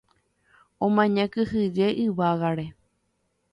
omaña 0.85 1.25
kyhyje 1.33 1.87
yvágare 2.05 2.65